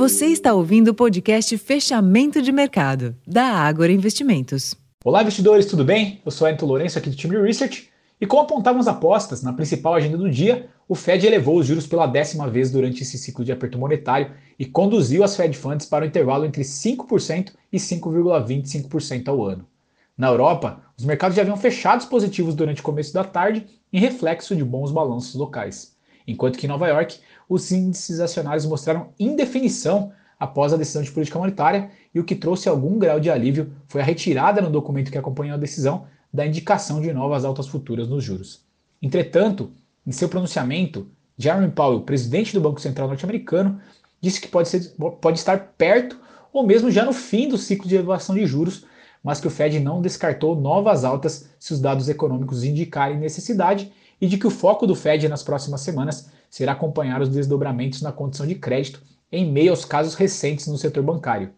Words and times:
Você 0.00 0.28
está 0.28 0.54
ouvindo 0.54 0.88
o 0.88 0.94
podcast 0.94 1.58
Fechamento 1.58 2.40
de 2.40 2.50
Mercado, 2.50 3.14
da 3.26 3.44
Ágora 3.44 3.92
Investimentos. 3.92 4.74
Olá, 5.04 5.20
investidores, 5.20 5.66
tudo 5.66 5.84
bem? 5.84 6.22
Eu 6.24 6.30
sou 6.30 6.46
Anto 6.46 6.64
Lourenço, 6.64 6.96
aqui 6.96 7.10
do 7.10 7.14
time 7.14 7.36
Research. 7.38 7.90
E 8.18 8.24
como 8.24 8.40
apontavam 8.40 8.80
as 8.80 8.88
apostas 8.88 9.42
na 9.42 9.52
principal 9.52 9.92
agenda 9.92 10.16
do 10.16 10.30
dia, 10.30 10.70
o 10.88 10.94
Fed 10.94 11.26
elevou 11.26 11.58
os 11.58 11.66
juros 11.66 11.86
pela 11.86 12.06
décima 12.06 12.48
vez 12.48 12.70
durante 12.70 13.02
esse 13.02 13.18
ciclo 13.18 13.44
de 13.44 13.52
aperto 13.52 13.78
monetário 13.78 14.32
e 14.58 14.64
conduziu 14.64 15.22
as 15.22 15.36
Fed 15.36 15.54
Funds 15.54 15.84
para 15.84 16.06
o 16.06 16.08
intervalo 16.08 16.46
entre 16.46 16.62
5% 16.62 17.52
e 17.70 17.76
5,25% 17.76 19.28
ao 19.28 19.44
ano. 19.44 19.66
Na 20.16 20.28
Europa, 20.28 20.80
os 20.96 21.04
mercados 21.04 21.36
já 21.36 21.42
haviam 21.42 21.58
fechados 21.58 22.06
positivos 22.06 22.54
durante 22.54 22.80
o 22.80 22.84
começo 22.84 23.12
da 23.12 23.22
tarde, 23.22 23.66
em 23.92 24.00
reflexo 24.00 24.56
de 24.56 24.64
bons 24.64 24.92
balanços 24.92 25.34
locais. 25.34 25.94
Enquanto 26.30 26.56
que 26.56 26.66
em 26.66 26.68
Nova 26.68 26.86
York, 26.86 27.18
os 27.48 27.72
índices 27.72 28.20
acionários 28.20 28.64
mostraram 28.64 29.08
indefinição 29.18 30.12
após 30.38 30.72
a 30.72 30.76
decisão 30.76 31.02
de 31.02 31.10
política 31.10 31.38
monetária 31.38 31.90
e 32.14 32.20
o 32.20 32.24
que 32.24 32.36
trouxe 32.36 32.68
algum 32.68 32.98
grau 32.98 33.18
de 33.18 33.28
alívio 33.28 33.72
foi 33.88 34.00
a 34.00 34.04
retirada 34.04 34.60
no 34.60 34.70
documento 34.70 35.10
que 35.10 35.18
acompanhou 35.18 35.56
a 35.56 35.60
decisão 35.60 36.06
da 36.32 36.46
indicação 36.46 37.00
de 37.00 37.12
novas 37.12 37.44
altas 37.44 37.66
futuras 37.66 38.08
nos 38.08 38.22
juros. 38.22 38.62
Entretanto, 39.02 39.72
em 40.06 40.12
seu 40.12 40.28
pronunciamento, 40.28 41.08
Jeremy 41.36 41.70
Powell, 41.72 42.02
presidente 42.02 42.54
do 42.54 42.60
Banco 42.60 42.80
Central 42.80 43.08
norte-americano, 43.08 43.80
disse 44.20 44.40
que 44.40 44.48
pode, 44.48 44.68
ser, 44.68 44.94
pode 45.20 45.38
estar 45.38 45.74
perto 45.76 46.18
ou 46.52 46.64
mesmo 46.64 46.90
já 46.90 47.04
no 47.04 47.12
fim 47.12 47.48
do 47.48 47.58
ciclo 47.58 47.88
de 47.88 47.96
elevação 47.96 48.34
de 48.34 48.46
juros 48.46 48.84
mas 49.22 49.40
que 49.40 49.46
o 49.46 49.50
Fed 49.50 49.78
não 49.80 50.00
descartou 50.00 50.56
novas 50.56 51.04
altas 51.04 51.50
se 51.58 51.72
os 51.72 51.80
dados 51.80 52.08
econômicos 52.08 52.64
indicarem 52.64 53.18
necessidade 53.18 53.92
e 54.20 54.26
de 54.26 54.36
que 54.36 54.46
o 54.46 54.50
foco 54.50 54.86
do 54.86 54.94
Fed 54.94 55.28
nas 55.28 55.42
próximas 55.42 55.80
semanas 55.80 56.30
será 56.48 56.72
acompanhar 56.72 57.22
os 57.22 57.28
desdobramentos 57.28 58.02
na 58.02 58.12
condição 58.12 58.46
de 58.46 58.54
crédito 58.54 59.02
em 59.32 59.50
meio 59.50 59.70
aos 59.70 59.84
casos 59.84 60.14
recentes 60.14 60.66
no 60.66 60.76
setor 60.76 61.02
bancário. 61.02 61.50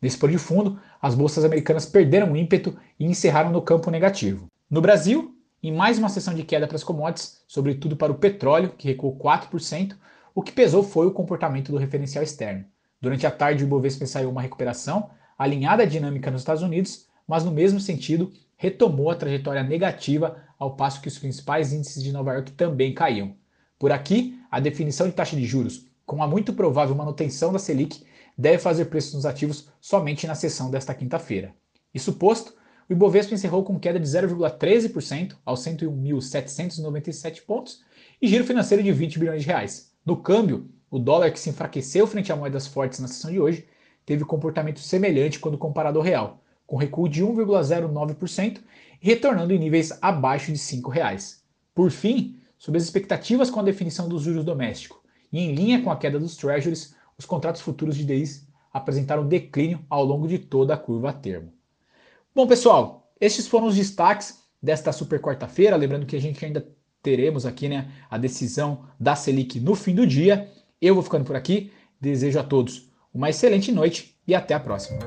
Nesse 0.00 0.18
pano 0.18 0.32
de 0.32 0.38
fundo, 0.38 0.78
as 1.00 1.14
bolsas 1.14 1.44
americanas 1.44 1.86
perderam 1.86 2.36
ímpeto 2.36 2.76
e 2.98 3.04
encerraram 3.04 3.52
no 3.52 3.62
campo 3.62 3.90
negativo. 3.90 4.46
No 4.68 4.80
Brasil, 4.80 5.36
em 5.62 5.72
mais 5.72 5.96
uma 5.96 6.08
sessão 6.08 6.34
de 6.34 6.42
queda 6.42 6.66
para 6.66 6.76
as 6.76 6.82
commodities, 6.82 7.40
sobretudo 7.46 7.96
para 7.96 8.10
o 8.10 8.16
petróleo, 8.16 8.74
que 8.76 8.88
recuou 8.88 9.16
4%, 9.16 9.94
o 10.34 10.42
que 10.42 10.50
pesou 10.50 10.82
foi 10.82 11.06
o 11.06 11.12
comportamento 11.12 11.70
do 11.70 11.78
referencial 11.78 12.24
externo. 12.24 12.64
Durante 13.00 13.26
a 13.26 13.30
tarde, 13.30 13.62
o 13.62 13.66
Ibovespa 13.66 14.06
saiu 14.06 14.30
uma 14.30 14.42
recuperação, 14.42 15.10
alinhada 15.38 15.84
à 15.84 15.86
dinâmica 15.86 16.30
nos 16.30 16.40
Estados 16.40 16.62
Unidos, 16.62 17.06
mas 17.26 17.44
no 17.44 17.52
mesmo 17.52 17.78
sentido 17.78 18.32
retomou 18.62 19.10
a 19.10 19.16
trajetória 19.16 19.64
negativa 19.64 20.36
ao 20.56 20.76
passo 20.76 21.00
que 21.00 21.08
os 21.08 21.18
principais 21.18 21.72
índices 21.72 22.00
de 22.00 22.12
Nova 22.12 22.32
York 22.32 22.52
também 22.52 22.94
caíam. 22.94 23.34
Por 23.76 23.90
aqui, 23.90 24.38
a 24.48 24.60
definição 24.60 25.08
de 25.08 25.12
taxa 25.12 25.34
de 25.34 25.44
juros, 25.44 25.84
com 26.06 26.22
a 26.22 26.28
muito 26.28 26.52
provável 26.52 26.94
manutenção 26.94 27.52
da 27.52 27.58
Selic, 27.58 28.06
deve 28.38 28.58
fazer 28.58 28.84
preços 28.84 29.14
nos 29.14 29.26
ativos 29.26 29.68
somente 29.80 30.28
na 30.28 30.36
sessão 30.36 30.70
desta 30.70 30.94
quinta-feira. 30.94 31.52
Isso 31.92 32.12
posto, 32.12 32.54
o 32.88 32.92
Ibovespa 32.92 33.34
encerrou 33.34 33.64
com 33.64 33.80
queda 33.80 33.98
de 33.98 34.06
0,13% 34.06 35.34
aos 35.44 35.58
101.797 35.64 37.42
pontos 37.44 37.82
e 38.22 38.28
giro 38.28 38.44
financeiro 38.44 38.80
de 38.80 38.92
20 38.92 39.18
bilhões 39.18 39.42
de 39.42 39.48
reais. 39.48 39.90
No 40.06 40.16
câmbio, 40.18 40.70
o 40.88 41.00
dólar 41.00 41.32
que 41.32 41.40
se 41.40 41.50
enfraqueceu 41.50 42.06
frente 42.06 42.30
a 42.30 42.36
moedas 42.36 42.68
fortes 42.68 43.00
na 43.00 43.08
sessão 43.08 43.32
de 43.32 43.40
hoje 43.40 43.66
teve 44.06 44.24
comportamento 44.24 44.78
semelhante 44.78 45.40
quando 45.40 45.58
comparado 45.58 45.98
ao 45.98 46.04
real, 46.04 46.42
com 46.72 46.78
recuo 46.78 47.06
de 47.06 47.22
1,09% 47.22 48.62
e 49.02 49.06
retornando 49.06 49.52
em 49.52 49.58
níveis 49.58 49.92
abaixo 50.00 50.46
de 50.50 50.58
R$ 50.58 50.80
5,00. 50.80 51.40
Por 51.74 51.90
fim, 51.90 52.40
sob 52.56 52.78
as 52.78 52.84
expectativas 52.84 53.50
com 53.50 53.60
a 53.60 53.62
definição 53.62 54.08
dos 54.08 54.22
juros 54.22 54.42
domésticos 54.42 54.98
e 55.30 55.38
em 55.38 55.54
linha 55.54 55.82
com 55.82 55.90
a 55.90 55.96
queda 55.98 56.18
dos 56.18 56.34
treasuries, 56.34 56.94
os 57.18 57.26
contratos 57.26 57.60
futuros 57.60 57.94
de 57.94 58.06
DIs 58.06 58.48
apresentaram 58.72 59.28
declínio 59.28 59.84
ao 59.90 60.02
longo 60.02 60.26
de 60.26 60.38
toda 60.38 60.72
a 60.72 60.78
curva 60.78 61.10
a 61.10 61.12
termo. 61.12 61.52
Bom, 62.34 62.46
pessoal, 62.46 63.12
estes 63.20 63.46
foram 63.46 63.66
os 63.66 63.76
destaques 63.76 64.42
desta 64.62 64.92
super 64.92 65.20
quarta-feira. 65.20 65.76
Lembrando 65.76 66.06
que 66.06 66.16
a 66.16 66.20
gente 66.20 66.42
ainda 66.42 66.66
teremos 67.02 67.44
aqui 67.44 67.68
né, 67.68 67.92
a 68.10 68.16
decisão 68.16 68.86
da 68.98 69.14
Selic 69.14 69.60
no 69.60 69.74
fim 69.74 69.94
do 69.94 70.06
dia. 70.06 70.50
Eu 70.80 70.94
vou 70.94 71.02
ficando 71.02 71.26
por 71.26 71.36
aqui. 71.36 71.70
Desejo 72.00 72.38
a 72.38 72.42
todos 72.42 72.90
uma 73.12 73.28
excelente 73.28 73.70
noite 73.70 74.16
e 74.26 74.34
até 74.34 74.54
a 74.54 74.60
próxima. 74.60 75.00